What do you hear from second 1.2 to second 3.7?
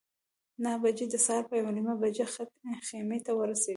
سهار په یوه نیمه بجه خیمې ته ورسېدو.